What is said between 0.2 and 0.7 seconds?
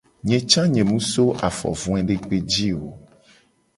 Nye ca